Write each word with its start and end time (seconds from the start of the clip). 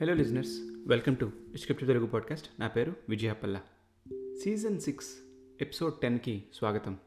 Hello 0.00 0.14
listeners 0.14 0.60
welcome 0.86 1.16
to 1.16 1.32
script 1.56 1.86
Telugu 1.86 2.06
podcast 2.06 2.60
నా 2.60 2.68
పేరు 2.68 2.92
Vijayapalla 3.08 3.60
season 4.44 4.80
six 4.80 5.06
episode 5.60 5.94
టెన్కి 5.94 6.42
స్వాగతం. 6.54 6.98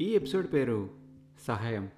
ఈ 0.00 0.04
ఎపిసోడ్ 0.04 0.52
పేరు 0.52 0.90
సహాయం. 1.46 1.88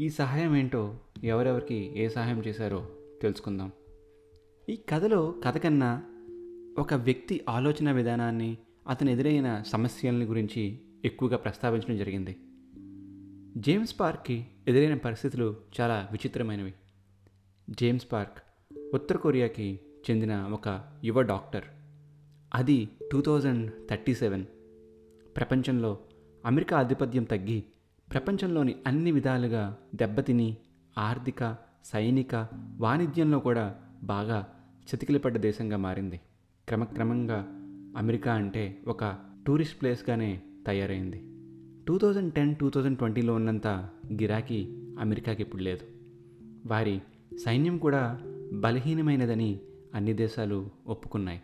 ఈ 0.00 0.10
సహాయం 0.10 0.56
ఏంటో 0.56 0.98
ఎవరెవరికి 1.24 1.74
ఏ 1.74 2.08
సహాయం 2.08 2.42
చేశారో 2.46 2.88
తెలుసుకుందాం. 3.22 3.72
ఈ 4.68 4.78
కథలో 4.88 5.34
కథ 5.44 5.58
కన్నా 5.58 6.02
ఒక 6.78 6.94
వ్యక్తి 6.94 7.44
ఆలోచన 7.48 7.92
విధానాన్ని 7.92 8.58
అతను 8.88 9.10
ఎదురైన 9.10 9.62
సమస్యలని 9.66 10.24
గురించి 10.24 10.78
ఎక్కువగా 11.04 11.36
ప్రస్తావించడం 11.36 11.96
జరిగింది. 11.96 12.36
జేమ్స్ 13.60 14.00
పార్క్కి 14.00 14.46
ఎదురైన 14.68 14.94
పరిస్థితులు 14.94 15.56
చాలా 15.80 16.08
విచిత్రమైనవి. 16.12 16.74
జేమ్స్ 17.70 18.12
పార్క్ 18.12 18.38
ఉత్తర 18.94 19.16
కొరియాకి 19.16 19.80
చెందిన 20.10 20.34
ఒక 20.36 20.84
యువ 21.04 21.22
డాక్టర్. 21.22 21.62
అది 22.54 22.88
టూ 23.12 23.20
థౌజండ్ 23.20 23.72
థర్టీ 23.90 24.14
సెవెన్ 24.14 24.44
ప్రపంచంలో 25.36 25.98
అమెరికా 26.46 26.78
ఆధిపత్యం 26.78 27.24
తగ్గి 27.24 27.64
ప్రపంచంలోని 28.12 28.74
అన్ని 28.86 29.12
విధాలుగా 29.12 29.76
దెబ్బతిని 29.94 30.56
ఆర్థిక 30.98 31.56
సైనిక 31.84 32.48
వాణిజ్యంలో 32.76 33.38
కూడా 33.38 33.74
బాగా 34.02 34.46
చతికిలపడ్డ 34.94 35.36
దేశంగా 35.36 35.76
మారింది. 35.76 36.20
క్రమక్రమంగా 36.68 37.46
అమెరికా 37.96 38.32
అంటే 38.32 38.78
ఒక 38.88 39.18
టూరిస్ట్ 39.46 39.80
ప్లేస్గానే 39.80 40.42
తయారైంది. 40.66 41.22
Two 41.88 41.98
thousand 41.98 42.34
ten 42.34 42.56
two 42.56 42.70
thousand 42.70 42.98
ట్వంటీలో 42.98 43.34
ఉన్నంత 43.34 43.66
గిరాకీ 44.12 44.64
అమెరికాకి 45.00 45.42
ఇప్పుడు 45.42 45.62
లేదు. 45.62 45.86
వారి 46.66 47.02
సైన్యం 47.44 47.78
కూడా 47.78 48.20
బలహీనమైనదని 48.60 49.60
అన్ని 49.94 50.12
దేశాలు 50.12 50.68
ఒప్పుకున్నాయి. 50.86 51.42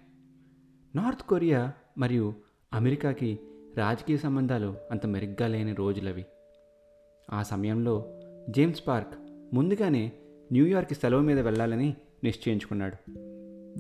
నార్త్ 0.97 1.23
కొరియా 1.23 1.73
మరియు 1.99 2.35
అమెరికాకి 2.75 3.39
రాజకీయ 3.77 4.17
సంబంధాలు 4.17 4.77
అంత 4.91 5.07
మెరుగ్గా 5.07 5.47
లేని 5.47 5.75
రోజులవి. 5.75 6.27
ఆ 7.31 7.43
సమయంలో 7.43 8.21
జేమ్స్ 8.51 8.83
పార్క్ 8.89 9.15
ముందుగానే 9.55 10.13
న్యూయార్క్ 10.53 10.95
సెలవు 10.95 11.21
మీద 11.21 11.41
వెళ్ళాలని 11.41 11.97
నిశ్చయించుకున్నాడు. 12.25 12.97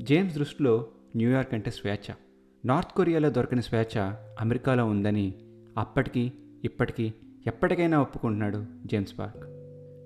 జేమ్స్ 0.02 0.34
దృష్టిలో 0.34 0.86
న్యూయార్క్ 1.16 1.54
అంటే 1.54 1.70
స్వేచ్ఛ. 1.70 2.14
నార్త్ 2.64 2.92
కొరియాలో 2.92 3.30
దొరకని 3.30 3.62
స్వేచ్ఛ 3.62 4.00
అమెరికాలో 4.40 4.86
ఉందని 4.86 5.34
అప్పటికి 5.78 6.32
ఇప్పటికీ 6.64 7.12
ఎప్పటికైనా 7.46 8.00
ఒప్పుకుంటున్నాడు 8.00 8.66
జేమ్స్ 8.86 9.18
పార్క్. 9.18 9.44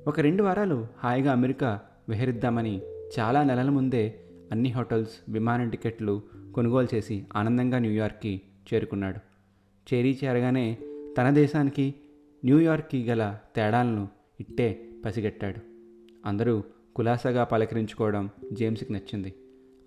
ఒక 0.09 0.21
రెండు 0.21 0.43
వారాలు 0.43 0.87
హాయిగా 0.99 1.33
అమెరికా 1.33 1.81
విహరిద్దామని 2.09 2.83
చాలా 3.19 3.43
నెలల 3.43 3.71
ముందే 3.71 4.21
అన్ని 4.53 4.71
హోటల్స్ 4.71 5.31
విమాన 5.31 5.69
టికెట్లు 5.69 6.23
కొనుగోలు 6.55 6.95
చేసి 6.95 7.27
ఆనందంగా 7.37 7.79
న్యూయార్క్కి 7.79 8.41
చేరుకున్నాడు. 8.75 9.19
చేరి 9.95 10.19
చేరగానే 10.25 10.79
తన 11.19 11.31
దేశానికి 11.31 11.95
న్యూయార్క్కి 12.45 13.05
గల 13.05 13.39
తేడాలను 13.57 14.09
ఇట్టే 14.41 14.89
పసిగట్టాడు. 15.05 15.57
అందరూ 16.27 16.65
కులాసాగా 16.97 17.45
పలకరించుకోవడం 17.45 18.31
జేమ్స్కి 18.53 18.93
నచ్చింది. 18.93 19.35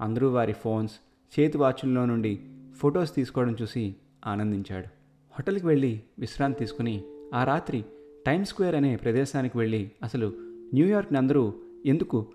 అందరూ 0.01 0.29
వారి 0.29 0.53
ఫోన్స్ 0.53 0.93
చేతి 1.39 1.57
వాచుల్లో 1.57 2.05
నుండి 2.05 2.39
ఫొటోస్ 2.77 3.15
తీసుకోవడం 3.15 3.55
చూసి 3.61 3.95
ఆనందించాడు. 4.25 4.85
హోటల్కి 5.31 5.65
వెళ్ళి 5.65 6.01
విశ్రాంతి 6.19 6.59
తీసుకుని 6.59 7.03
ఆ 7.33 7.43
రాత్రి 7.43 7.85
టైమ్ 8.25 8.45
స్క్వేర్ 8.45 8.75
అనే 8.75 8.95
ప్రదేశానికి 8.95 9.57
వెళ్ళి 9.57 9.91
అసలు 10.03 10.33
న్యూయార్క్ని 10.73 11.17
అందరూ 11.17 11.53
ఎందుకు 11.85 12.27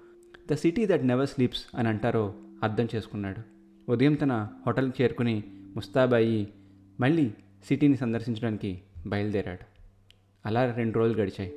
the 0.50 0.54
city 0.54 0.86
that 0.86 1.06
never 1.06 1.28
sleeps 1.28 1.66
అని 1.74 1.88
అంటారో 1.88 2.34
అర్థం 2.62 2.88
చేసుకున్నాడు. 2.94 3.40
ఉదయం 3.90 4.14
తన 4.14 4.48
హోటల్కి 4.66 5.02
చేరుకుని 5.02 5.44
ముస్తాబాయి 5.76 6.48
మళ్ళీ 7.00 7.32
సిటీని 7.64 7.96
సందర్శించడానికి 7.96 8.80
బయలుదేరాడు. 9.06 9.64
అలా 10.46 10.74
రెండు 10.74 10.98
రోజులు 10.98 11.18
గడిచాయి. 11.18 11.52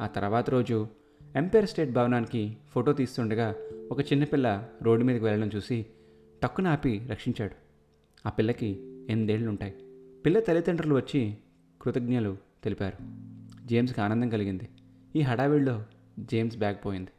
ఆ 0.00 0.06
తర్వాత 0.06 0.50
రోజు 0.50 0.88
ఎంపైర్ 1.36 1.66
స్టేట్ 1.66 1.90
భవనానికి 1.90 2.56
ఫోటో 2.70 2.92
తీస్తుండగా 2.92 3.54
ఒక 3.90 4.00
చిన్నపిల్ల 4.00 4.64
రోడ్డు 4.82 5.04
మీదకి 5.04 5.24
వెళ్ళడం 5.24 5.50
చూసి 5.56 5.86
టక్కున 6.42 6.66
ఆపి 6.66 7.06
రక్షించాడు. 7.10 7.54
ఆ 8.26 8.30
పిల్లకి 8.30 8.66
ఎనిమిదేళ్ళు 9.10 9.48
ఉంటాయి 9.48 9.74
పిల్ల 10.26 10.40
తల్లిదండ్రులు 10.40 10.94
వచ్చి 10.94 11.36
కృతజ్ఞలు 11.82 12.36
తెలిపారు. 12.64 12.96
జేమ్స్కి 13.66 14.00
ఆనందం 14.00 14.28
కలిగింది. 14.28 14.68
ఈ 15.16 15.20
హడావిడిలో 15.20 15.84
జేమ్స్ 16.18 16.56
బ్యాగ్ 16.56 16.86
పోయింది. 16.86 17.10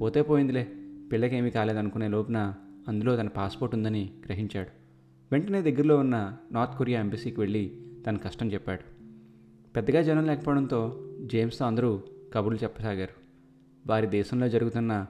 పోతే 0.00 0.22
పోయిందిలే. 0.22 0.72
పిల్లకేమీ 1.12 1.50
కాలేదనుకునే 1.50 2.08
లోపున 2.08 2.54
అందులో 2.88 3.16
తన 3.16 3.28
పాస్పోర్ట్ 3.28 3.74
ఉందని 3.74 4.10
గ్రహించాడు. 4.26 4.68
వెంటనే 5.32 5.62
దగ్గరలో 5.62 5.96
ఉన్న 5.96 6.36
నార్త్ 6.52 6.76
కొరియా 6.76 7.00
ఎంబసీకి 7.00 7.40
వెళ్ళి 7.40 7.80
తన 8.06 8.16
కష్టం 8.16 8.52
చెప్పాడు. 8.52 8.80
పెద్దగా 9.76 10.02
జనం 10.02 10.26
లేకపోవడంతో 10.26 11.00
జేమ్స్తో 11.22 11.64
అందరూ 11.64 12.02
కబుర్లు 12.34 12.58
చెప్పసాగారు. 12.62 13.22
వారి 13.86 14.06
దేశంలో 14.06 14.48
జరుగుతున్న 14.48 15.06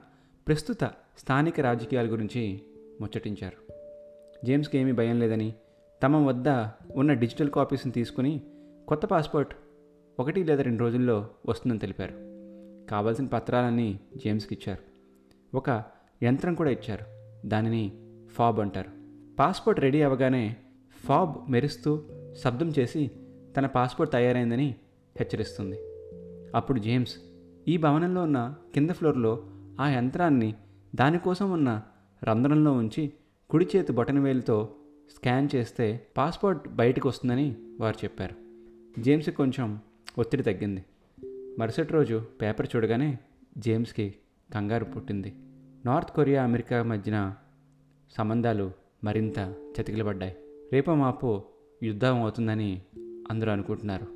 ప్రస్తుత 0.47 0.83
స్థానిక 1.17 1.59
రాజకీయాల 1.59 2.11
గురించి 2.11 2.61
ముచ్చటించారు. 3.01 3.73
జేమ్స్కి 4.45 4.77
ఏమీ 4.77 4.91
భయం 4.91 5.19
లేదని 5.19 5.53
తమ 6.03 6.15
వద్ద 6.15 6.49
ఉన్న 6.95 7.13
డిజిటల్ 7.13 7.49
కాపీస్ని 7.49 7.93
తీసుకుని 7.93 8.41
కొత్త 8.87 9.05
పాస్పోర్ట్ 9.05 9.55
ఒకటి 10.19 10.43
లేదా 10.43 10.61
రెండు 10.61 10.83
రోజుల్లో 10.83 11.29
వస్తుందని 11.45 11.79
తెలిపారు. 11.79 12.32
కావలసిన 12.89 13.25
పత్రాలన్నీ 13.25 13.99
జేమ్స్కి 14.15 14.55
ఇచ్చారు. 14.55 14.93
ఒక 15.57 15.83
యంత్రం 16.23 16.53
కూడా 16.53 16.69
ఇచ్చారు. 16.69 17.05
దానిని 17.47 17.91
ఫాబ్ 18.31 18.59
అంటారు. 18.59 18.91
పాస్పోర్ట్ 19.39 19.81
రెడీ 19.81 20.01
అవ్వగానే 20.01 20.57
ఫాబ్ 21.05 21.51
మెరుస్తూ 21.51 22.03
శబ్దం 22.43 22.69
చేసి 22.69 23.11
తన 23.57 23.65
పాస్పోర్ట్ 23.65 24.13
తయారైందని 24.13 24.75
హెచ్చరిస్తుంది. 25.19 25.79
అప్పుడు 26.55 26.79
జేమ్స్ 26.79 27.15
ఈ 27.67 27.77
భవనంలో 27.77 28.23
ఉన్న 28.23 28.55
కింద 28.73 28.89
ఫ్లోర్లో 28.89 29.43
ఆ 29.79 29.89
యంత్రాన్ని 29.89 30.55
దానికోసం 30.95 31.51
ఉన్న 31.51 31.81
రంధ్రంలో 32.23 32.71
ఉంచి 32.71 33.13
కుడి 33.49 33.67
చేతి 33.75 33.93
బొటనవేలుతో 33.93 34.69
స్కాన్ 35.15 35.49
చేస్తే 35.55 36.07
పాస్పోర్ట్ 36.17 36.67
బయటకు 36.67 37.09
వస్తుందని 37.09 37.55
వారు 37.79 38.03
చెప్పారు. 38.03 38.35
జేమ్స్కి 39.01 39.35
కొంచెం 39.35 39.79
ఒత్తిడి 40.17 40.43
తగ్గింది. 40.43 40.85
మరుసటి 41.59 41.93
రోజు 41.93 42.25
పేపర్ 42.41 42.67
చూడగానే 42.75 43.19
జేమ్స్కి 43.57 44.15
కంగారు 44.53 44.85
పుట్టింది. 44.85 45.35
నార్త్ 45.85 46.11
కొరియా 46.11 46.43
అమెరికా 46.43 46.83
మధ్యన 46.83 47.35
సంబంధాలు 48.17 48.71
మరింత 49.03 49.39
చతికిలబడ్డాయి. 49.49 50.35
రేపో 50.73 50.95
మాపు 50.95 51.43
యుద్ధం 51.83 52.21
అవుతుందని 52.21 52.81
అందరూ 53.31 53.51
అనుకుంటున్నారు. 53.51 54.07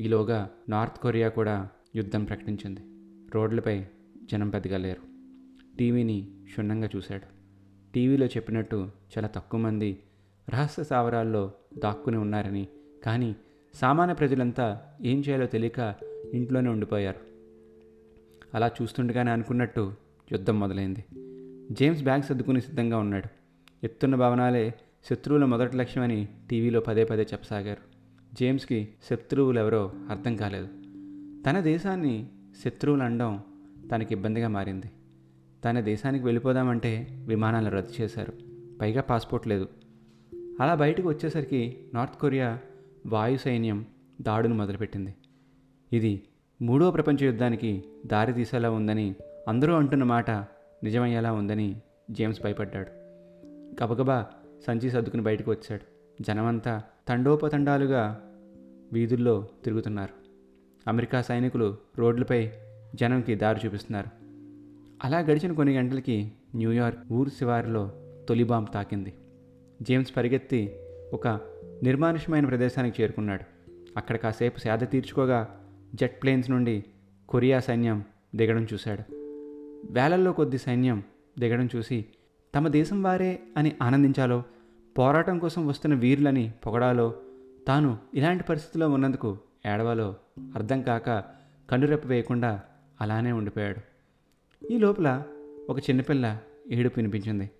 ఈలోగా 0.00 0.50
నార్త్ 0.68 0.98
కొరియా 0.98 1.28
కూడా 1.28 1.68
యుద్ధం 1.96 2.24
ప్రకటించింది. 2.24 2.80
రోడ్లపై 3.34 3.84
జనం 4.30 4.50
పెద్దగా 4.50 4.78
లేరు. 4.78 5.02
టీవీని 5.78 6.30
క్షుణ్ణంగా 6.44 6.88
చూశాడు. 6.96 7.26
టీవీలో 7.92 8.26
చెప్పినట్టు 8.26 8.90
చాలా 9.18 9.28
తక్కువ 9.28 9.60
మంది 9.60 9.98
రహస్య 10.48 10.84
సావరాల్లో 10.84 11.52
దాక్కుని 11.78 12.16
ఉన్నారని 12.16 12.68
కానీ 13.04 13.36
సామాన్య 13.74 14.14
ప్రజలంతా 14.14 14.80
ఏం 15.02 15.20
చేయాలో 15.20 15.46
తెలియక 15.46 15.94
ఇంట్లోనే 16.34 16.70
ఉండిపోయారు. 16.70 17.20
అలా 18.54 18.70
చూస్తుండగానే 18.82 19.30
అనుకున్నట్టు 19.30 19.92
యుద్ధం 20.32 20.60
మొదలైంది. 20.60 21.04
జేమ్స్ 21.72 22.02
బ్యాగ్ 22.02 22.22
సర్దుకుని 22.22 22.60
సిద్ధంగా 22.60 22.98
ఉన్నాడు. 22.98 23.28
ఎత్తున్న 23.84 24.14
భవనాలే 24.14 24.74
శత్రువుల 25.10 25.44
మొదటి 25.44 25.76
లక్ష్యమని 25.76 26.28
టీవీలో 26.50 26.80
పదే 26.80 27.04
పదే 27.04 27.22
చెప్పసాగారు. 27.22 27.80
జేమ్స్కి 28.34 28.88
శత్రువులు 29.10 29.58
ఎవరో 29.58 29.92
అర్థం 30.10 30.36
కాలేదు. 30.36 30.68
తన 31.42 31.60
దేశాన్ని 31.60 32.28
శత్రువులు 32.64 33.02
అనడం 33.02 33.42
తనకి 33.94 34.14
ఇబ్బందిగా 34.14 34.48
మారింది. 34.48 34.86
తన 35.64 35.80
దేశానికి 35.80 36.24
వెళ్ళిపోదామంటే 36.24 37.24
విమానాలు 37.26 37.70
రద్దు 37.70 38.02
చేశారు. 38.02 38.32
పైగా 38.80 39.00
పాస్పోర్ట్ 39.00 39.48
లేదు. 39.48 39.68
అలా 40.60 40.74
బయటకు 40.74 41.08
వచ్చేసరికి 41.08 41.78
నార్త్ 41.94 42.16
కొరియా 42.16 42.58
వాయు 43.06 43.36
సైన్యం 43.36 43.86
దాడును 44.20 44.54
మొదలుపెట్టింది. 44.54 45.14
ఇది 45.92 46.22
మూడో 46.62 46.90
ప్రపంచ 46.90 47.24
యుద్ధానికి 47.24 47.84
దారితీసేలా 48.06 48.70
ఉందని 48.70 49.14
అందరూ 49.48 49.74
అంటున్న 49.74 50.04
మాట 50.04 50.30
నిజమయ్యేలా 50.30 51.32
ఉందని 51.32 51.76
జేమ్స్ 52.10 52.42
భయపడ్డాడు. 52.42 52.88
గబగబా 53.84 54.26
సంచి 54.66 54.90
సర్దుకుని 54.90 55.22
బయటకు 55.22 55.50
వచ్చాడు. 55.50 55.82
జనమంతా 56.22 56.82
తండోపతండాలుగా 57.08 58.20
వీధుల్లో 58.92 59.48
తిరుగుతున్నారు. 59.64 60.12
అమెరికా 60.88 61.22
సైనికులు 61.22 61.76
రోడ్లపై 61.98 62.50
జనంకి 62.94 63.34
దారి 63.34 63.60
చూపిస్తున్నారు. 63.66 64.10
అలా 65.04 65.18
గడిచిన 65.18 65.52
కొన్ని 65.52 65.78
గంటలకి 65.78 66.32
న్యూయార్క్ 66.54 67.12
ఊరు 67.12 67.28
శివారిలో 67.28 67.92
తొలి 68.28 68.44
బాంబు 68.44 68.72
తాకింది. 68.72 69.14
జేమ్స్ 69.82 70.16
పరిగెత్తి 70.16 70.76
ఒక 71.12 71.28
నిర్మానుష్యమైన 71.82 72.46
ప్రదేశానికి 72.46 73.02
చేరుకున్నాడు. 73.02 73.70
అక్కడ 73.96 74.16
కాసేపు 74.16 74.58
సేద 74.58 74.78
తీర్చుకోగా 74.78 75.60
జెట్ 75.94 76.22
ప్లేన్స్ 76.22 76.50
నుండి 76.50 76.84
కొరియా 77.28 77.60
సైన్యం 77.60 78.04
దిగడం 78.34 78.66
చూశాడు. 78.72 79.02
వేలల్లో 79.90 80.32
కొద్ది 80.32 80.58
సైన్యం 80.58 81.02
దిగడం 81.38 81.68
చూసి 81.76 82.04
తమ 82.54 82.68
దేశం 82.68 83.02
వారే 83.02 83.40
అని 83.56 83.72
ఆనందించాలో 83.82 84.42
పోరాటం 84.98 85.38
కోసం 85.38 85.66
వస్తున్న 85.66 85.94
వీరులని 85.94 86.52
పొగడాలో 86.66 87.14
తాను 87.68 87.98
ఇలాంటి 88.14 88.44
పరిస్థితిలో 88.44 88.90
ఉన్నందుకు 88.90 89.38
ఏడవాలో 89.66 90.16
అర్థం 90.54 90.82
కాక 90.82 91.24
కనురెప్ప 91.70 92.06
వేయకుండా 92.06 92.62
అలానే 93.00 93.32
ఉండిపోయాడు. 93.32 93.80
ఈ 94.72 94.78
లోపల 94.78 95.22
ఒక 95.68 95.78
చిన్నపిల్ల 95.78 96.38
ఏడుపు 96.70 96.94
వినిపించింది. 96.96 97.50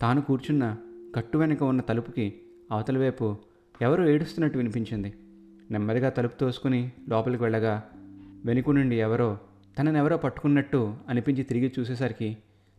తాను 0.00 0.20
కూర్చున్న 0.22 0.76
కట్టు 1.14 1.38
వెనుక 1.38 1.62
ఉన్న 1.62 1.80
తలుపుకి 1.80 2.40
అవతల 2.70 2.98
వైపు 2.98 3.36
ఎవరో 3.82 4.08
ఏడుస్తున్నట్టు 4.08 4.58
వినిపించింది. 4.58 5.14
నెమ్మదిగా 5.70 6.08
తలుపు 6.08 6.36
తోసుకుని 6.36 6.92
లోపలికి 7.08 7.42
వెళ్ళగా 7.42 7.82
వెనుక 8.44 8.70
నుండి 8.70 8.96
ఎవరో 8.96 9.38
తననెవరో 9.78 10.16
పట్టుకున్నట్టు 10.16 10.96
అనిపించి 11.08 11.42
తిరిగి 11.42 11.72
చూసేసరికి 11.78 12.36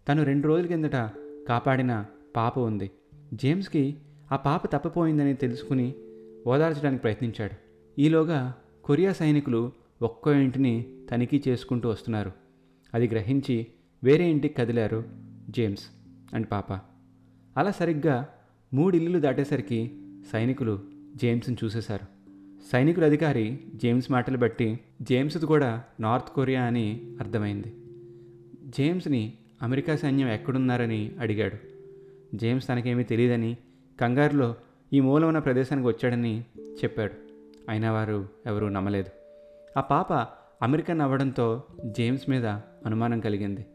తను 0.09 0.23
రెండు 0.23 0.47
రోజుల 0.47 0.65
కిందట 0.65 0.95
కాపాడిన 1.47 2.05
పాప 2.35 2.59
ఉంది. 2.59 2.91
జేమ్స్కి 3.33 3.97
ఆ 4.31 4.35
పాప 4.35 4.65
తప్పిపోయిందని 4.65 5.33
తెలుసుకుని 5.33 5.93
ఓదార్చడానికి 6.47 7.01
ప్రయత్నించాడు. 7.01 7.55
ఈలోగా 8.01 8.53
కొరియా 8.83 9.13
సైనికులు 9.13 9.71
ఒక్కో 10.01 10.31
ఇంటిని 10.31 10.85
తనిఖీ 11.11 11.43
చేసుకుంటూ 11.47 11.89
వస్తున్నారు. 11.89 12.31
అది 12.93 13.07
గ్రహించి 13.07 13.67
వేరే 14.03 14.29
ఇంటికి 14.29 14.53
కదిలారు 14.53 15.03
జేమ్స్ 15.49 15.83
అండ్ 16.35 16.47
పాప. 16.51 16.71
అలా 17.57 17.71
సరిగ్గా 17.71 18.29
మూడిల్లులు 18.73 19.19
దాటేసరికి 19.19 19.91
సైనికులు 20.31 20.79
జేమ్స్ని 21.15 21.57
చూసేశారు. 21.63 22.12
సైనికుల 22.71 23.05
అధికారి 23.05 23.59
జేమ్స్ 23.75 24.11
మాటలు 24.11 24.37
బట్టి 24.37 24.79
జేమ్స్ది 25.01 25.45
కూడా 25.45 25.83
నార్త్ 25.99 26.29
కొరియా 26.29 26.63
అని 26.63 27.15
అర్థమైంది. 27.19 27.73
జేమ్స్ని 28.65 29.33
అమెరికా 29.61 29.95
సైన్యం 29.95 30.27
ఎక్కడున్నారని 30.27 31.11
అడిగాడు. 31.19 31.57
జేమ్స్ 32.35 32.67
తనకేమీ 32.67 33.03
తెలియదని 33.03 33.57
కంగారులో 34.01 34.55
ఈ 34.93 34.99
మూల 34.99 35.25
ఉన్న 35.25 35.39
ప్రదేశానికి 35.39 35.87
వచ్చాడని 35.87 36.45
చెప్పాడు. 36.59 37.11
అయినా 37.69 37.91
వారు 37.91 38.27
ఎవరూ 38.45 38.69
నమ్మలేదు. 38.69 39.09
ఆ 39.77 39.81
పాప 39.81 40.13
అమెరికన్ 40.61 41.01
అవ్వడంతో 41.01 41.63
జేమ్స్ 41.85 42.29
మీద 42.29 42.45
అనుమానం 42.85 43.19
కలిగింది. 43.19 43.65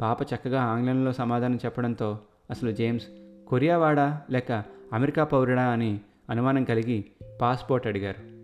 పాప 0.00 0.22
చక్కగా 0.22 0.62
ఆంగ్లంలో 0.62 1.12
సమాధానం 1.12 1.56
చెప్పడంతో 1.56 2.18
అసలు 2.50 2.70
జేమ్స్ 2.70 3.06
కొరియావాడా 3.48 4.22
లేక 4.30 4.64
అమెరికా 4.92 5.24
పౌరుడా 5.24 5.62
అని 5.62 6.00
అనుమానం 6.30 6.64
కలిగి 6.64 7.04
పాస్పోర్ట్ 7.40 7.86
అడిగారు. 7.86 8.38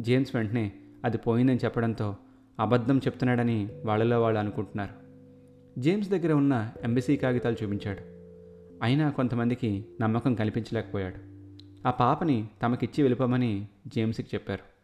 జేమ్స్ 0.00 0.36
వెంటనే 0.36 0.72
అది 1.04 1.18
పోయిందని 1.18 1.58
చెప్పడంతో 1.64 2.16
అబద్ధం 2.60 2.98
చెప్తున్నాడని 2.98 3.68
వాళ్ళలో 3.84 4.22
వాళ్ళు 4.22 4.40
అనుకుంటున్నారు. 4.40 5.04
జేమ్స్ 5.80 6.08
దగ్గర 6.08 6.32
ఉన్న 6.32 6.72
ఎంబసీ 6.82 7.16
కాగితాలు 7.16 7.56
చూపించాడు. 7.62 7.98
అయినా 8.82 9.10
కొంతమందికి 9.10 9.84
నమ్మకం 10.00 10.34
కల్పించలేకపోయాడు. 10.34 11.34
ఆ 11.88 11.90
పాపని 11.90 12.48
తమకిచ్చి 12.62 13.02
వెళ్ళిపోమని 13.02 13.68
జేమ్స్కి 13.86 14.28
చెప్పారు. 14.34 14.74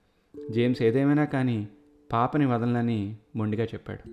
జేమ్స్ 0.52 0.82
ఏదేమైనా 0.82 1.24
కానీ 1.24 1.68
పాపని 2.12 2.46
వదలనని 2.46 3.16
మొండిగా 3.36 3.64
చెప్పాడు. 3.64 4.08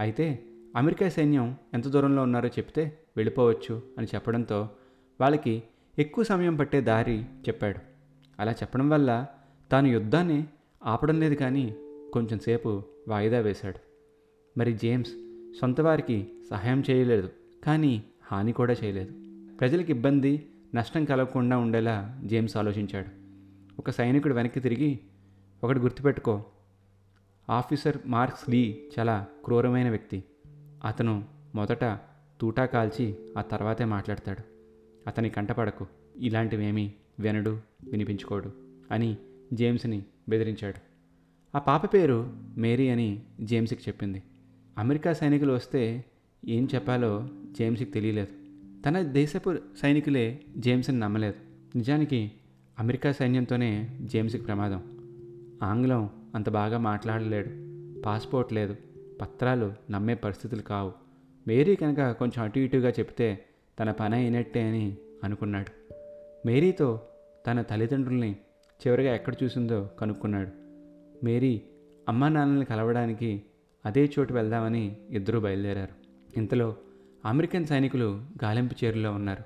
అయితే 0.00 0.42
అమెరికా 0.76 1.08
సైన్యం 1.08 1.56
ఎంత 1.74 1.88
దూరంలో 1.88 2.22
ఉన్నారో 2.22 2.48
చెప్తే 2.48 2.98
వెళ్ళిపోవచ్చు 3.16 3.82
అని 3.98 4.06
చెప్పడంతో 4.14 4.68
వాళ్ళకి 5.20 5.62
ఎక్కువ 5.98 6.24
సమయం 6.24 6.56
పట్టే 6.56 6.80
దారి 6.80 7.22
చెప్పాడు. 7.22 7.78
అలా 8.40 8.52
చెప్పడం 8.52 8.88
వల్ల 8.88 9.26
తాను 9.72 9.86
యుద్ధాన్ని 9.86 10.46
ఆపడం 10.84 11.20
లేదు 11.20 11.34
కానీ 11.34 11.76
కొంచెం 12.12 12.38
సేపు 12.38 12.82
వాయిదా 13.08 13.38
వేశాడు. 13.38 13.78
మరి 14.58 14.72
జేమ్స్ 14.72 15.10
సొంత 15.60 15.80
వారికి 15.80 16.28
సహాయం 16.50 16.82
చేయలేదు 16.90 17.30
కానీ 17.64 18.04
హాని 18.32 18.52
కూడా 18.52 18.74
చేయలేదు. 18.84 19.12
ప్రజలకు 19.56 19.90
ఇబ్బంది 19.90 20.46
నష్టం 20.74 21.04
కలగకుండా 21.04 21.58
ఉండేలా 21.58 22.20
జేమ్స్ 22.24 22.56
ఆలోచించాడు. 22.56 23.08
ఒక 23.78 23.90
సైనికుడు 23.90 24.34
వెనక్కి 24.34 24.60
తిరిగి 24.60 24.98
ఒకటి 25.64 25.78
గుర్తుపెట్టుకో 25.78 26.44
ఆఫీసర్ 27.50 27.96
మార్క్స్ 28.06 28.50
లీ 28.50 28.82
చాలా 28.98 29.26
క్రూరమైన 29.44 29.90
వ్యక్తి. 29.90 30.24
అతను 30.84 31.24
మొదట 31.54 31.84
తూటా 32.40 32.66
కాల్చి 32.66 33.14
ఆ 33.38 33.42
తర్వాతే 33.42 33.84
మాట్లాడతాడు. 33.84 34.55
అతని 35.06 35.30
కంటపడకు. 35.30 35.86
ఇలాంటివేమీ 36.16 36.92
వినడు 37.20 37.60
వినిపించుకోడు 37.90 38.52
అని 38.90 39.16
జేమ్స్ని 39.52 40.02
బెదిరించాడు. 40.28 40.80
ఆ 41.56 41.60
పాప 41.60 41.94
పేరు 41.94 42.36
మేరీ 42.56 42.88
అని 42.88 43.22
జేమ్స్కి 43.40 43.80
చెప్పింది. 43.88 44.22
అమెరికా 44.78 45.12
సైనికులు 45.12 45.52
వస్తే 45.52 46.04
ఏం 46.48 46.68
చెప్పాలో 46.74 47.28
జేమ్స్కి 47.58 47.90
తెలియలేదు. 47.90 48.28
తన 48.82 49.00
దేశపు 49.00 49.56
సైనికులే 49.82 50.40
జేమ్స్ని 50.56 50.98
నమ్మలేదు. 50.98 51.34
నిజానికి 51.78 52.32
అమెరికా 52.78 53.12
సైన్యంతోనే 53.12 53.98
జేమ్స్కి 54.02 54.42
ప్రమాదం. 54.42 54.82
ఆంగ్లం 55.62 56.10
అంత 56.34 56.50
బాగా 56.50 56.78
మాట్లాడలేడు. 56.78 57.66
పాస్పోర్ట్ 58.02 58.52
లేదు. 58.52 58.76
పత్రాలు 59.20 59.72
నమ్మే 59.90 60.14
పరిస్థితులు 60.14 60.62
కావు. 60.62 60.92
మేరీ 61.48 61.74
కనుక 61.74 62.10
కొంచెం 62.10 62.44
అటు 62.44 62.58
ఇటుగా 62.58 62.88
చెప్తే 62.90 63.44
తన 63.80 63.90
పని 63.90 64.14
అయినట్టే 64.14 64.62
అని 64.62 64.96
అనుకున్నాడు. 65.24 65.94
మేరీతో 66.46 67.00
తన 67.46 67.62
తల్లిదండ్రుల్ని 67.62 68.36
చివరిగా 68.86 69.14
ఎక్కడ 69.14 69.34
చూసిందో 69.44 69.90
కనుక్కున్నాడు. 70.00 70.50
మేరీ 71.24 71.62
అమ్మా 72.08 72.28
నాన్నల్ని 72.28 72.64
కలవడానికి 72.64 73.42
అదే 73.86 74.10
చోటు 74.18 74.32
వెళ్దామని 74.32 74.96
ఇద్దరూ 75.10 75.40
బయలుదేరారు. 75.40 75.94
ఇంతలో 76.36 76.76
అమెరికన్ 77.24 77.64
సైనికులు 77.64 78.20
గాలింపు 78.44 78.84
చేరులో 78.84 79.12
ఉన్నారు. 79.12 79.42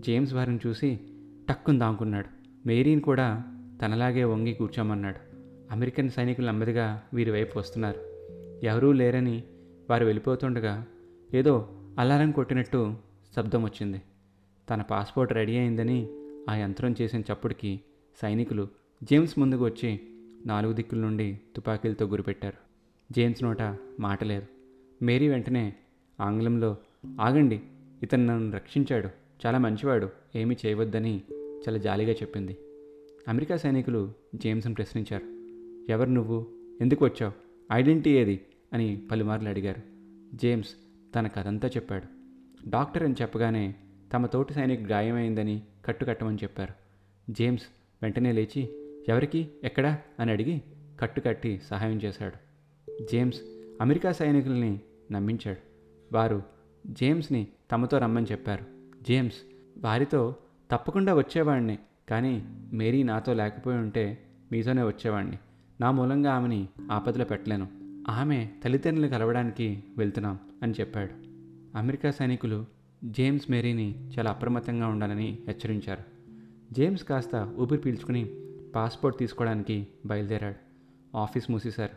జేమ్స్ 0.00 0.34
వారిని 0.34 0.58
చూసి 0.66 1.00
టక్కుని 1.48 1.78
దాంకున్నాడు. 1.78 2.26
మేరీని 2.66 3.00
కూడా 3.00 3.42
తనలాగే 3.82 4.24
వంగి 4.24 4.52
కూర్చోమన్నాడు. 4.52 5.36
అమెరికన్ 5.70 6.10
సైనికులు 6.10 6.46
నెమ్మదిగా 6.46 7.02
వీరి 7.14 7.30
వైపు 7.30 7.58
వస్తున్నారు. 7.58 8.00
ఎవరూ 8.66 8.92
లేరని 8.92 9.42
వారు 9.90 10.04
వెళ్ళిపోతుండగా 10.04 10.86
ఏదో 11.34 11.68
అలారం 11.98 12.30
కొట్టినట్టు 12.30 12.96
శబ్దం 13.36 13.64
వచ్చింది. 13.64 14.02
తన 14.70 14.82
పాస్పోర్ట్ 14.82 15.32
రెడీ 15.32 15.56
అయిందని 15.56 16.08
ఆ 16.50 16.54
యంత్రం 16.54 16.94
చేసిన 17.00 17.20
చప్పుడుకి 17.20 17.80
సైనికులు 18.22 18.68
జేమ్స్ 19.02 19.38
ముందుకు 19.38 19.64
వచ్చి 19.64 20.00
నాలుగు 20.46 20.72
దిక్కుల 20.72 20.98
నుండి 20.98 21.40
తుపాకీలతో 21.56 22.06
గురిపెట్టారు. 22.06 22.56
జేమ్స్ 23.12 23.44
నోట 23.44 23.62
మాట 24.00 24.24
లేదు. 24.24 24.46
మేరీ 25.04 25.28
వెంటనే 25.28 25.74
ఆంగ్లంలో 26.20 26.76
ఆగండి 27.20 27.60
ఇతను 28.02 28.26
నన్ను 28.26 28.52
రక్షించాడు. 28.52 29.08
చాలా 29.46 29.58
మంచివాడు. 29.58 30.08
ఏమీ 30.36 30.56
చేయవద్దని 30.66 31.22
చాలా 31.34 31.78
జాలిగా 31.78 32.12
చెప్పింది. 32.12 32.56
అమెరికా 33.28 33.56
సైనికులు 33.56 34.12
జేమ్స్ని 34.34 34.74
ప్రశ్నించారు. 34.74 35.24
ఎవరు 35.92 36.10
నువ్వు? 36.10 36.46
ఎందుకు 36.80 37.04
వచ్చావు? 37.04 37.32
ఐడెంటిటీ 37.72 38.10
ఏది? 38.10 38.40
అని 38.72 39.02
పలుమార్లు 39.10 39.48
అడిగారు. 39.48 39.82
జేమ్స్ 40.36 40.70
తన 41.14 41.26
కథంతా 41.26 41.68
చెప్పాడు. 41.68 42.21
డాక్టర్ 42.68 43.02
అని 43.02 43.14
చెప్పగానే 43.22 43.74
తమ 44.12 44.26
తోటి 44.26 44.54
సైనికు 44.54 44.82
గాయమైందని 44.82 45.62
కట్టు 45.84 46.04
కట్టమని 46.04 46.36
చెప్పారు. 46.36 46.74
జేమ్స్ 47.30 47.62
వెంటనే 48.02 48.32
లేచి 48.32 48.70
ఎవరికి? 49.08 49.48
ఎక్కడా? 49.64 49.98
అని 50.20 50.32
అడిగి 50.32 50.62
కట్టు 51.00 51.20
కట్టి 51.20 51.60
సహాయం 51.70 51.96
చేశాడు. 51.96 52.52
జేమ్స్ 53.12 53.40
అమెరికా 53.80 54.12
సైనికుల్ని 54.12 54.80
నమ్మించాడు. 55.12 55.58
వారు 56.12 56.42
జేమ్స్ని 56.86 57.46
తమతో 57.72 57.98
రమ్మని 57.98 58.26
చెప్పారు. 58.26 58.64
జేమ్స్ 59.08 59.36
వారితో 59.78 60.34
తప్పకుండా 60.70 61.14
వచ్చేవాడిని 61.14 61.78
కానీ 62.10 62.46
మేరీ 62.72 63.02
నాతో 63.02 63.34
లేకపోయి 63.34 63.78
ఉంటే 63.78 64.22
మీతోనే 64.52 64.82
వచ్చేవాడిని 64.82 65.38
నా 65.80 65.90
మూలంగా 65.90 66.32
ఆమెని 66.32 66.68
ఆపదలో 66.90 67.24
పెట్టలేను. 67.24 67.68
ఆమె 68.10 68.48
తల్లిదండ్రులు 68.64 69.08
కలవడానికి 69.08 69.84
వెళ్తున్నాం 69.98 70.38
అని 70.62 70.74
చెప్పాడు. 70.80 71.31
అమెరికా 71.76 72.10
సైనికులు 72.10 72.66
జేమ్స్ 73.04 73.50
మేరీని 73.50 74.10
చాలా 74.18 74.30
అప్రమత్తంగా 74.30 74.86
ఉండాలని 74.86 75.38
హెచ్చరించారు. 75.46 76.02
జేమ్స్ 76.72 77.04
కాస్త 77.04 77.54
ఊపిరి 77.58 77.80
పీల్చుకుని 77.80 78.30
పాస్పోర్ట్ 78.74 79.18
తీసుకోవడానికి 79.18 79.86
బయలుదేరాడు. 80.06 80.54
ఆఫీస్ 81.16 81.50
మూసేశారు. 81.50 81.92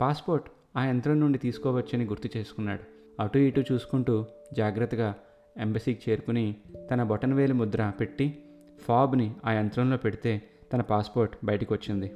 పాస్పోర్ట్ 0.00 0.50
ఆ 0.76 0.84
యంత్రం 0.84 1.20
నుండి 1.20 1.38
తీసుకోవచ్చని 1.38 2.04
గుర్తు 2.04 2.28
చేసుకున్నాడు. 2.36 2.80
అటు 3.22 3.38
ఇటు 3.38 3.64
చూసుకుంటూ 3.72 4.24
జాగ్రత్తగా 4.52 5.14
ఎంబసీకి 5.56 6.10
చేరుకుని 6.10 6.56
తన 6.90 7.02
బొటనవేలు 7.02 7.54
ముద్ర 7.54 7.92
పెట్టి 8.00 8.44
ఫాబ్ని 8.82 9.34
ఆ 9.44 9.52
యంత్రంలో 9.52 9.96
పెడితే 9.96 10.42
తన 10.72 10.80
పాస్పోర్ట్ 10.80 11.36
బయటికి 11.44 11.72
వచ్చింది 11.72 12.08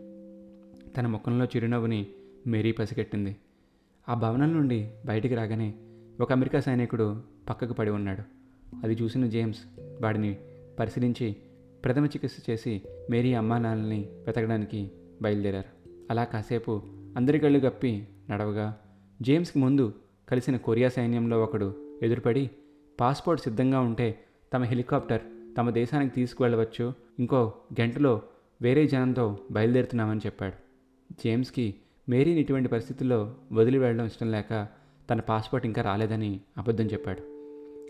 తన 0.96 1.06
ముఖంలో 1.06 1.44
చిరునవ్వుని 1.44 2.06
మేరీ 2.46 2.72
పసిగట్టింది. 2.72 3.36
ఆ 4.08 4.14
భవనం 4.14 4.52
నుండి 4.52 4.90
బయటికి 5.06 5.34
రాగానే 5.34 5.74
ఒక 6.20 6.32
అమెరికా 6.32 6.60
సైనికుడు 6.60 7.22
పక్కకు 7.48 7.72
పడి 7.72 7.90
ఉన్నాడు. 7.90 8.22
అది 8.84 8.94
చూసిన 8.94 9.26
జేమ్స్ 9.26 9.58
వాడిని 10.02 10.36
పరిశీలించి 10.78 11.36
ప్రథమ 11.84 12.06
చికిత్స 12.06 12.50
చేసి 12.50 12.82
మేరీ 13.10 13.34
అమ్మా 13.34 13.58
నాన్నల్ని 13.58 14.08
వెతకడానికి 14.26 14.90
బయలుదేరారు. 15.22 15.88
అలా 16.10 16.24
కాసేపు 16.24 16.82
అందరి 17.16 17.38
కళ్ళు 17.38 17.58
గప్పి 17.58 18.08
నడవగా 18.30 18.80
జేమ్స్కి 19.22 19.58
ముందు 19.58 19.92
కలిసిన 20.28 20.56
కొరియా 20.56 20.88
సైన్యంలో 20.88 21.42
ఒకడు 21.42 21.74
ఎదురుపడి 22.02 22.50
పాస్పోర్ట్ 23.00 23.42
సిద్ధంగా 23.42 23.80
ఉంటే 23.80 24.24
తమ 24.52 24.62
హెలికాప్టర్ 24.62 25.20
తమ 25.58 25.70
దేశానికి 25.70 26.14
తీసుకువెళ్ళవచ్చు. 26.14 26.92
ఇంకో 27.18 27.54
గంటలో 27.80 28.22
వేరే 28.62 28.86
జనంతో 28.86 29.38
బయలుదేరుతున్నామని 29.50 30.20
చెప్పాడు. 30.26 30.54
జేమ్స్కి 31.12 31.74
మేరీని 32.08 32.40
ఇటువంటి 32.40 32.68
పరిస్థితుల్లో 32.68 33.34
వదిలి 33.52 33.78
వెళ్ళడం 33.78 34.06
ఇష్టం 34.06 34.30
లేక 34.30 34.83
తన 35.10 35.20
పాస్పోర్ట్ 35.20 35.66
ఇంకా 35.66 35.82
రాలేదని 35.82 36.40
అబద్ధం 36.58 36.84
చెప్పాడు. 36.84 37.22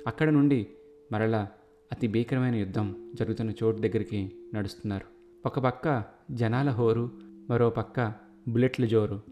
అక్కడ 0.07 0.29
నుండి 0.29 0.67
మరలా 1.13 1.49
అతి 1.93 2.07
భీకరమైన 2.07 2.55
యుద్ధం 2.55 3.11
జరుగుతున్న 3.15 3.51
చోటు 3.51 3.79
దగ్గరికి 3.79 4.33
నడుస్తున్నారు. 4.55 5.05
ఒక 5.47 5.59
పక్క 5.59 6.05
జనాల 6.31 6.71
హోరు 6.71 7.11
మరో 7.51 7.71
పక్క 7.71 8.13
బుల్లెట్ల 8.49 8.85
జోరు. 8.85 9.23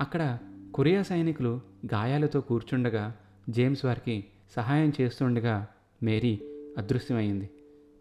అక్కడ 0.00 0.38
కొరియా 0.74 1.02
సైనికులు 1.02 1.60
గాయాలతో 1.94 2.40
కూర్చుండగా 2.40 3.14
జేమ్స్ 3.48 3.84
వారికి 3.84 4.24
సహాయం 4.56 4.92
చేస్తుండగా 5.00 5.66
మేరీ 6.02 6.40
అదృశ్యమైంది. 6.78 7.50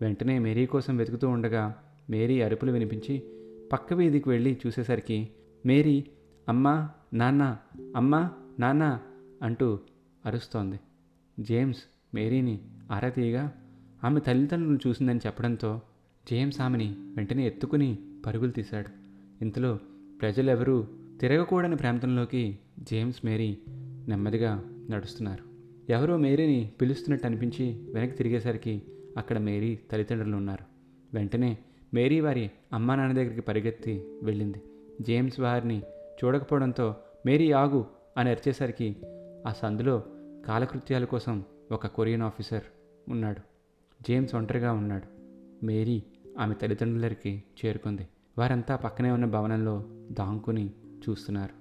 వెంటనే 0.01 0.39
మేరీ 0.39 0.65
కోసం 0.65 0.98
వెతుకుతూ 0.98 1.29
ఉండగా 1.29 1.75
మేరీ 2.09 2.41
అరుపులు 2.41 2.71
వినిపించి 2.71 3.24
పక్క 3.71 3.93
వీధికి 3.93 4.29
వెళ్ళి 4.29 4.57
చూసేసరికి 4.67 5.29
మేరీ 5.65 6.05
అమ్మా 6.50 6.89
నాన్న 7.13 7.57
అమ్మా 7.95 8.31
నాన్న 8.59 9.00
అంటూ 9.41 9.79
అరుస్తోంది. 10.25 10.79
జేమ్స్ 11.39 11.79
మేరీని 12.15 12.60
ఆరాతీయగా 12.91 13.51
ఆమె 14.03 14.19
తల్లిదండ్రులను 14.19 14.79
చూసిందని 14.88 15.19
చెప్పడంతో 15.25 15.81
జేమ్స్ 16.31 16.62
ఆమెని 16.62 16.96
వెంటనే 17.00 17.48
ఎత్తుకుని 17.48 17.98
పరుగులు 18.25 18.51
తీశాడు. 18.51 18.89
ఇంతలో 19.43 19.79
ప్రజలెవరూ 20.22 20.88
తిరగకూడని 21.22 21.75
ప్రాంతంలోకి 21.75 22.60
జేమ్స్ 22.79 23.25
మేరీ 23.25 23.58
నెమ్మదిగా 24.08 24.63
నడుస్తున్నారు. 24.89 25.43
ఎవరో 25.91 26.17
మేరీని 26.17 26.72
పిలుస్తున్నట్టు 26.81 27.27
అనిపించి 27.27 27.91
వెనక్కి 27.93 28.17
తిరిగేసరికి 28.17 28.81
అక్కడ 29.17 29.38
మేరీ 29.38 29.79
తల్లిదండ్రులు 29.91 30.36
ఉన్నారు. 30.36 30.63
వెంటనే 31.13 31.58
మేరీ 31.93 32.19
వారి 32.19 32.51
అమ్మా 32.74 32.96
నాన్న 32.96 33.13
దగ్గరికి 33.13 33.41
పరిగెత్తి 33.41 34.03
వెళ్ళింది. 34.24 34.62
జేమ్స్ 35.01 35.39
వారిని 35.39 35.81
చూడకపోవడంతో 36.25 36.96
మేరీ 37.25 37.51
ఆగు 37.51 37.86
అని 38.17 38.29
అరిచేసరికి 38.29 38.96
ఆ 39.48 39.51
సందులో 39.51 40.03
కాలకృత్యాల 40.46 41.05
కోసం 41.05 41.43
ఒక 41.72 41.88
కొరియన్ 41.88 42.22
ఆఫీసర్ 42.22 42.63
ఉన్నాడు. 43.10 43.41
జేమ్స్ 44.03 44.36
ఒంటరిగా 44.36 44.72
ఉన్నాడు. 44.74 45.08
మేరీ 45.65 46.03
ఆమె 46.39 46.53
తల్లిదండ్రులకి 46.53 47.43
చేరుకుంది. 47.65 48.08
వారంతా 48.38 48.75
పక్కనే 48.75 49.12
ఉన్న 49.12 49.25
భవనంలో 49.25 49.84
దాంకుని 50.12 50.72
చూస్తున్నారు. 51.10 51.60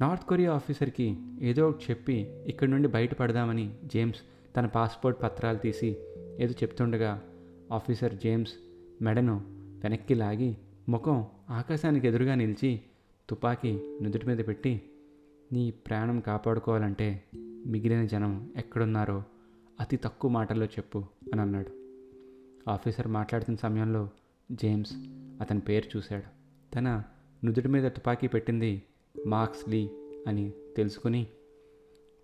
నార్త్ 0.00 0.24
కొరియా 0.24 0.52
ఆఫీసర్కి 0.52 1.16
ఏదో 1.40 1.68
ఒకటి 1.68 1.84
చెప్పి 1.90 2.44
ఇక్కడి 2.46 2.70
నుండి 2.70 2.88
బయటపడదామని 2.88 3.74
జేమ్స్ 3.84 4.18
తన 4.56 4.66
పాస్పోర్ట్ 4.66 5.22
పత్రాలు 5.22 5.58
తీసి 5.58 5.96
ఏదో 6.38 6.52
చెప్తుండగా 6.52 7.22
ఆఫీసర్ 7.72 8.14
జేమ్స్ 8.14 8.52
మెడను 9.02 9.44
వెనక్కి 9.82 10.14
లాగి 10.14 10.56
ముఖం 10.88 11.26
ఆకాశానికి 11.50 12.08
ఎదురుగా 12.08 12.34
నిలిచి 12.34 12.80
తుపాకీ 13.30 13.80
నుదుటి 14.02 14.26
మీద 14.26 14.38
పెట్టి 14.48 14.82
నీ 15.52 15.70
ప్రాణం 15.70 16.20
కాపాడుకోవాలంటే 16.20 17.24
మిగిలిన 17.66 18.06
జనం 18.06 18.52
ఎక్కడున్నారో 18.56 19.24
అతి 19.80 19.96
తక్కువ 19.96 20.30
మాటల్లో 20.30 20.66
చెప్పు 20.66 20.98
అని 21.32 21.40
అన్నాడు. 21.40 21.70
ఆఫీసర్ 22.70 23.06
మాట్లాడుతున్న 23.06 23.58
సమయంలో 23.58 24.10
జేమ్స్ 24.52 24.92
అతని 25.42 25.60
పేరు 25.60 25.96
చూశాడు. 25.96 26.22
తన 26.74 27.02
నుదుటి 27.44 27.68
మీద 27.68 27.90
తుపాకీ 27.90 28.26
పెట్టింది 28.26 28.82
మార్క్స్ 29.26 29.68
లీ 29.68 29.90
అని 30.26 30.52
తెలుసుకుని 30.76 31.26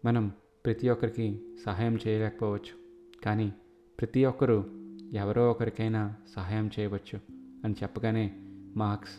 మనం 0.04 0.32
ప్రతి 0.66 0.88
ఒక్కరికి 0.88 1.40
సహాయం 1.64 1.98
చేయలేకపోవచ్చు 2.08 2.74
కానీ 3.24 3.52
ప్రతి 4.00 4.24
ఒక్కరూ 4.24 4.64
ఎవరో 5.12 5.50
ఒకరికైనా 5.50 6.14
సహాయం 6.36 6.70
చేయవచ్చు 6.80 7.20
అని 7.64 7.74
చెప్పగానే 7.82 8.36
మార్క్స్ 8.76 9.14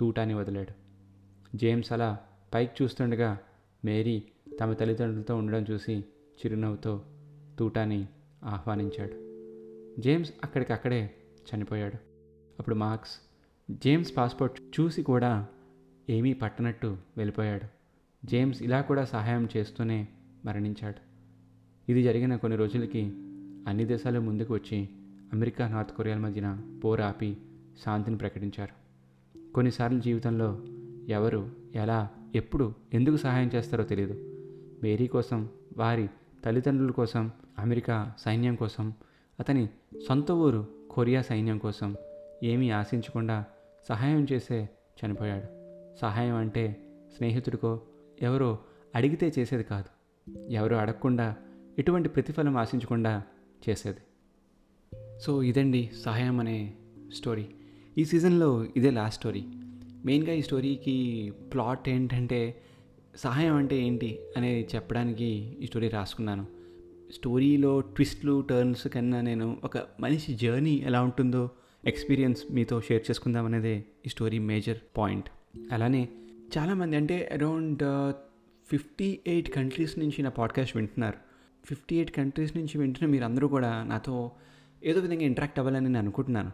తూటాని 0.00 0.34
వదిలాడు. 0.34 0.72
జేమ్స్ 1.56 1.92
అలా 1.92 2.18
పైకి 2.54 2.84
చూస్తుండగా 2.84 3.38
మేరీ 3.84 4.22
తమ 4.60 4.72
తల్లిదండ్రులతో 4.72 5.36
ఉండడం 5.36 5.64
చూసి 5.70 6.04
చిరునవ్వుతో 6.40 7.02
తూటాని 7.58 8.06
ఆహ్వానించాడు. 8.44 9.32
జేమ్స్ 10.00 10.32
అక్కడికక్కడే 10.44 11.10
చనిపోయాడు. 11.54 11.96
అప్పుడు 12.58 12.74
మార్క్స్ 12.74 13.18
జేమ్స్ 13.70 14.16
పాస్పోర్ట్ 14.16 14.80
చూసి 14.80 15.02
కూడా 15.02 15.46
ఏమీ 16.10 16.32
పట్టనట్టు 16.32 16.96
వెళ్ళిపోయాడు. 17.16 17.66
జేమ్స్ 18.26 18.62
ఇలా 18.62 18.80
కూడా 18.80 19.04
సహాయం 19.04 19.48
చేస్తూనే 19.56 20.08
మరణించాడు. 20.44 21.12
ఇది 21.88 22.02
జరిగిన 22.02 22.36
కొన్ని 22.36 22.58
రోజులకి 22.58 23.02
అన్ని 23.68 23.84
దేశాలు 23.84 24.20
ముందుకు 24.20 24.54
వచ్చి 24.54 24.88
అమెరికా 25.32 25.68
నార్త్ 25.68 25.92
కొరియాల 25.92 26.18
మధ్యన 26.18 26.80
పోరాపి 26.84 27.36
శాంతిని 27.84 28.16
ప్రకటించారు. 28.16 28.82
కొన్నిసార్లు 29.52 30.00
జీవితంలో 30.00 30.62
ఎవరు 31.08 31.50
ఎలా 31.74 32.10
ఎప్పుడు 32.34 32.74
ఎందుకు 32.94 33.16
సహాయం 33.16 33.50
చేస్తారో 33.54 33.84
తెలియదు 33.84 34.14
మేరీ 34.82 35.06
కోసం 35.06 35.48
వారి 35.76 36.08
తల్లిదండ్రుల 36.44 36.90
కోసం 36.90 37.30
అమెరికా 37.58 38.12
సైన్యం 38.18 38.54
కోసం 38.54 38.92
అతని 39.40 39.68
సొంత 40.08 40.32
ఊరు 40.32 40.66
కొరియా 40.90 41.22
సైన్యం 41.22 41.58
కోసం 41.58 41.96
ఏమీ 42.42 42.70
ఆశించకుండా 42.70 43.44
సహాయం 43.88 44.26
చేసే 44.32 44.68
చనిపోయాడు. 45.04 45.62
సహాయం 45.98 46.36
అంటే 46.36 46.88
స్నేహితుడికో 47.16 47.80
ఎవరో 48.22 48.58
అడిగితే 48.94 49.32
చేసేది 49.38 49.64
కాదు. 49.64 50.02
ఎవరో 50.50 50.76
అడగకుండా 50.76 51.36
ఎటువంటి 51.78 52.08
ప్రతిఫలం 52.08 52.56
ఆశించకుండా 52.56 53.22
చేసేది. 53.68 54.00
సో 55.20 55.42
ఇదండి 55.42 55.90
సహాయం 56.04 56.40
అనే 56.40 56.74
స్టోరీ. 57.14 57.46
ఈ 57.98 58.04
సీజన్లో 58.04 58.66
ఇదే 58.76 58.90
లాస్ట్ 58.90 59.18
స్టోరీ. 59.18 59.44
మెయిన్గా 60.04 60.32
ఈ 60.32 60.42
స్టోరీకి 60.42 61.32
ప్లాట్ 61.52 61.88
ఏంటంటే 61.88 62.62
సహాయం 63.16 63.56
అంటే 63.56 63.76
ఏంటి 63.76 64.18
అనేది 64.36 64.68
చెప్పడానికి 64.74 65.56
ఈ 65.60 65.66
స్టోరీ 65.66 65.88
రాసుకున్నాను. 65.88 66.46
స్టోరీలో 67.12 67.80
ట్విస్ట్లు 67.80 68.40
టర్న్స్ 68.40 68.88
కన్నా 68.88 69.20
నేను 69.20 69.56
ఒక 69.64 69.78
మనిషి 70.00 70.34
జర్నీ 70.34 70.74
ఎలా 70.74 71.02
ఉంటుందో 71.02 71.50
ఎక్స్పీరియన్స్ 71.84 72.52
మీతో 72.52 72.80
షేర్ 72.80 73.02
చేసుకుందాం 73.10 73.46
అనేది 73.46 73.84
ఈ 74.06 74.08
స్టోరీ 74.08 74.38
మేజర్ 74.38 74.78
పాయింట్. 74.96 75.28
అలానే 75.72 76.08
చాలామంది 76.58 76.96
అంటే 76.96 77.30
అరౌండ్ 77.32 78.14
ఫిఫ్టీ 78.70 79.20
ఎయిట్ 79.26 79.50
కంట్రీస్ 79.54 79.98
నుంచి 79.98 80.22
నా 80.22 80.30
పాడ్కాస్ట్ 80.30 80.76
వింటున్నారు. 80.76 81.18
ఫిఫ్టీ 81.66 81.96
ఎయిట్ 81.96 82.10
కంట్రీస్ 82.10 82.56
నుంచి 82.56 82.78
వింటున్న 82.78 83.12
మీరు 83.12 83.24
అందరూ 83.24 83.48
కూడా 83.48 83.84
నాతో 83.84 84.32
ఏదో 84.84 85.00
విధంగా 85.00 85.22
ఇంటరాక్ట్ 85.22 85.58
అవ్వాలని 85.58 85.84
నేను 85.84 85.98
అనుకుంటున్నాను. 85.98 86.52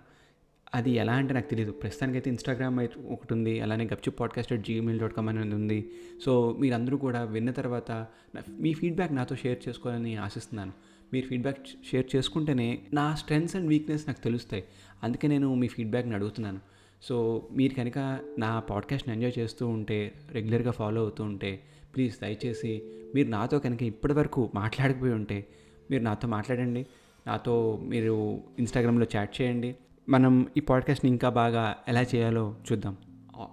అది 0.74 0.90
ఎలా 0.90 1.12
అంటే 1.12 1.34
నాకు 1.34 1.50
తెలియదు 1.50 1.72
ప్రస్తుతానికైతే 1.72 2.30
ఇన్స్టాగ్రామ్ 2.30 2.78
అయితే 2.78 3.00
ఒకటి 3.08 3.34
ఉంది. 3.34 3.60
అలానే 3.60 3.84
గప్చు 3.84 4.10
podcast 4.10 4.52
at 4.52 4.60
Gmail 4.60 5.00
dot 5.00 5.14
com 5.14 5.28
అనేది 5.28 5.54
ఉంది. 5.54 5.90
సో 6.24 6.56
మీరందరూ 6.60 6.96
కూడా 6.96 7.22
విన్న 7.22 7.50
తర్వాత 7.50 8.06
మీ 8.50 8.74
ఫీడ్బ్యాక్ 8.74 9.12
నాతో 9.12 9.36
షేర్ 9.36 9.68
చేసుకోవాలని 9.68 10.16
ఆశిస్తున్నాను. 10.16 10.72
మీరు 11.12 11.26
ఫీడ్బ్యాక్ 11.26 11.66
షేర్ 11.92 12.16
చేసుకుంటేనే 12.16 12.78
నా 12.92 13.14
స్ట్రెంగ్స్ 13.14 13.56
అండ్ 13.56 13.68
వీక్నెస్ 13.68 14.04
నాకు 14.06 14.20
తెలుస్తాయి. 14.20 14.64
అందుకే 15.02 15.28
నేను 15.28 15.54
మీ 15.54 15.68
ఫీడ్బ్యాక్ని 15.68 16.14
అడుగుతున్నాను. 16.14 16.60
సో 17.02 17.48
మీరు 17.52 17.74
కనుక 17.74 18.18
నా 18.38 18.60
పాడ్కాస్ట్ని 18.60 19.14
ఎంజాయ్ 19.14 19.38
చేస్తూ 19.38 19.68
ఉంటే 19.68 20.12
రెగ్యులర్గా 20.32 20.70
ఫాలో 20.70 21.02
అవుతూ 21.02 21.24
ఉంటే 21.24 21.60
ప్లీజ్ 21.96 22.20
దయచేసి 22.20 22.82
మీరు 23.14 23.28
నాతో 23.28 23.58
కనుక 23.58 23.82
ఇప్పటివరకు 23.82 24.50
మాట్లాడకపోయి 24.54 25.12
ఉంటే 25.12 25.46
మీరు 25.90 26.02
నాతో 26.02 26.28
మాట్లాడండి. 26.28 26.86
నాతో 27.26 27.80
మీరు 27.82 28.40
ఇన్స్టాగ్రామ్లో 28.58 29.06
చాట్ 29.16 29.40
చేయండి. 29.42 29.76
మనం 30.08 30.46
ఈ 30.56 30.60
పాడ్కాస్ట్ని 30.60 31.10
ఇంకా 31.10 31.28
బాగా 31.28 31.76
ఎలా 31.88 32.02
చేయాలో 32.02 32.54
చూద్దాం. 32.72 32.96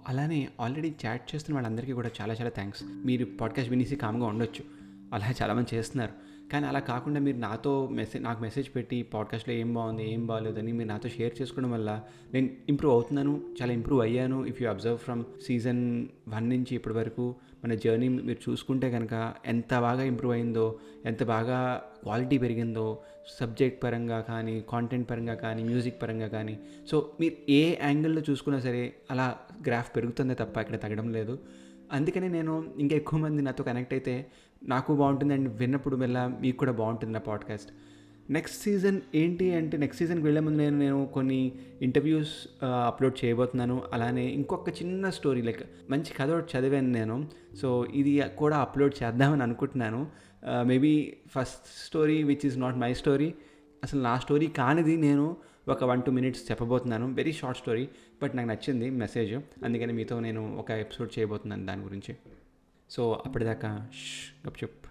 అలానే 0.08 0.48
ఆల్రెడీ 0.60 0.94
చాట్ 1.06 1.34
చేస్తున్న 1.34 1.56
వాళ్ళందరికీ 1.56 1.92
కూడా 1.92 2.10
చాలా 2.20 2.34
చాలా 2.34 2.50
థ్యాంక్స్ 2.50 2.82
మీరు 3.04 3.26
పాడ్కాస్ట్ 3.40 3.70
వినేసి 3.70 3.96
కామ్గా 3.96 4.26
ఉండొచ్చు. 4.26 4.64
అలా 5.14 5.34
చాలామంది 5.42 5.76
చేస్తున్నారు. 5.76 6.12
కానీ 6.52 6.66
అలా 6.66 6.78
కాకుండా 6.78 7.20
మీరు 7.20 7.36
నాతో 7.36 7.88
మెసేజ్ 7.88 8.24
నాకు 8.24 8.42
మెసేజ్ 8.42 8.76
పెట్టి 8.76 9.02
పాడ్కాస్ట్లో 9.02 9.54
ఏం 9.54 9.74
బాగుంది 9.74 10.12
ఏం 10.12 10.26
బాగాలేదని 10.26 10.72
మీరు 10.72 10.88
నాతో 10.88 11.08
షేర్ 11.08 11.42
చేసుకోవడం 11.42 11.70
వల్ల 11.70 12.02
నేను 12.32 12.48
ఇంప్రూవ్ 12.68 12.94
అవుతున్నాను 12.94 13.40
చాలా 13.62 13.72
ఇంప్రూవ్ 13.72 14.02
అయ్యాను. 14.02 14.46
If 14.46 14.62
you 14.62 14.70
observe 14.70 14.98
from 14.98 15.24
season 15.46 16.08
one 16.28 16.50
నుంచి 16.50 16.74
ఇప్పటి 16.74 16.94
వరకు 16.94 17.34
మన 17.66 17.74
జర్నీ 17.74 18.08
మీరు 18.08 18.50
చూసుకుంటే 18.50 18.90
కనుక 18.90 19.34
ఎంత 19.46 19.78
బాగా 19.78 20.02
ఇంప్రూవ్ 20.02 20.32
అయిందో 20.32 20.78
ఎంత 21.04 21.24
బాగా 21.24 21.82
క్వాలిటీ 22.02 22.38
పెరిగిందో 22.38 22.98
సబ్జెక్ట్ 23.40 23.84
పరంగా 23.84 24.20
కానీ 24.20 24.64
కాంటెంట్ 24.68 25.10
పరంగా 25.10 25.34
కానీ 25.34 25.62
మ్యూజిక్ 25.62 26.02
పరంగా 26.02 26.28
కానీ. 26.28 26.58
సో 26.90 27.12
మీరు 27.20 27.50
ఏ 27.50 27.76
యాంగిల్లో 27.82 28.22
చూసుకున్నా 28.30 28.60
సరే 28.60 28.94
అలా 29.10 29.36
గ్రాఫ్ 29.66 29.96
పెరుగుతుందే 29.96 30.34
తప్ప 30.34 30.58
ఇక్కడ 30.58 30.76
తగ్గడం 30.76 31.12
లేదు. 31.12 31.38
అందుకనే 31.92 32.28
నేను 32.28 32.72
ఇంకా 32.78 32.96
ఎక్కువ 32.96 33.18
మంది 33.18 33.42
నాతో 33.42 33.64
కనెక్ట్ 33.64 33.94
అయితే 33.94 34.26
నాకు 34.64 34.96
బాగుంటుంది 34.96 35.34
అండ్ 35.34 35.48
విన్నప్పుడు 35.48 35.96
మెల్ల 35.96 36.32
మీకు 36.40 36.56
కూడా 36.56 36.72
బాగుంటుంది 36.72 37.12
నా 37.12 37.18
పాడ్కాస్ట్ 37.18 37.70
నెక్స్ట్ 38.30 38.62
సీజన్ 38.62 39.00
ఏంటి 39.14 39.54
అంటే 39.54 39.76
నెక్స్ట్ 39.76 40.02
సీజన్కి 40.02 40.24
వెళ్ళే 40.24 40.40
ముందు 40.40 40.58
నేను 40.58 40.78
నేను 40.78 41.10
కొన్ని 41.14 41.52
ఇంటర్వ్యూస్ 41.82 42.64
అప్లోడ్ 42.64 43.24
చేయబోతున్నాను. 43.24 43.82
అలానే 43.92 44.26
ఇంకొక 44.26 44.68
చిన్న 44.68 45.10
స్టోరీ 45.10 45.42
లైక్ 45.42 45.62
మంచి 45.90 46.14
కథ 46.14 46.30
ఒకటి 46.30 46.58
చదివాను 46.58 46.90
నేను. 46.90 47.28
సో 47.56 47.84
ఇది 47.84 48.22
కూడా 48.38 48.58
అప్లోడ్ 48.58 48.94
చేద్దామని 49.02 49.42
అనుకుంటున్నాను. 49.42 50.10
Maybe 50.66 51.16
first 51.28 51.66
story 51.86 52.22
which 52.22 52.46
is 52.46 52.58
not 52.58 52.76
my 52.76 52.92
story 52.92 53.34
అసలు 53.84 54.00
నా 54.00 54.18
స్టోరీ 54.18 54.46
కానిది 54.46 54.96
నేను 54.96 55.36
ఒక 55.68 55.84
వన్ 55.84 56.02
టూ 56.02 56.12
మినిట్స్ 56.12 56.50
చెప్పబోతున్నాను. 56.50 57.06
వెరీ 57.12 57.32
షార్ట్ 57.32 57.60
స్టోరీ 57.60 57.88
బట్ 58.22 58.36
నాకు 58.36 58.48
నచ్చింది 58.48 58.90
మెసేజ్ 58.90 59.34
అందుకని 59.64 59.92
మీతో 59.92 60.20
నేను 60.20 60.56
ఒక 60.58 60.70
ఎపిసోడ్ 60.70 61.18
చేయబోతున్నాను 61.18 61.66
దాని 61.66 61.82
గురించి. 61.82 62.16
సో 62.90 63.22
అప్పటిదాకా 63.26 63.88
గప్ 64.46 64.58
చెప్ 64.62 64.86